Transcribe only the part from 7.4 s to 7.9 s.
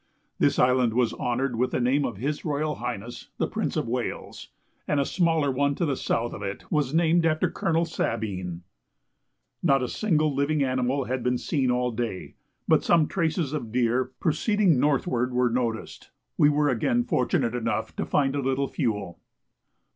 Colonel